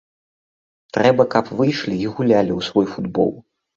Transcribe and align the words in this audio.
Трэба, 0.95 1.27
каб 1.35 1.53
выйшлі 1.59 1.95
і 2.07 2.09
гулялі 2.15 2.51
у 2.59 2.67
свой 2.69 2.87
футбол. 2.95 3.31